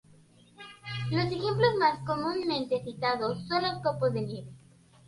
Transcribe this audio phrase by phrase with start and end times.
[1.11, 4.51] Los ejemplos más comúnmente citados son los copos de nieve.